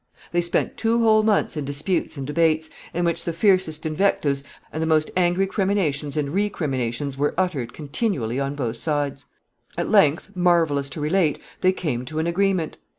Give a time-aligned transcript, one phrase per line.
[0.33, 4.43] ]They spent two whole months in disputes and debates, in which the fiercest invectives
[4.73, 9.25] and the most angry criminations and recriminations were uttered continually on both sides.
[9.77, 12.79] At length, marvelous to relate, they came to an agreement.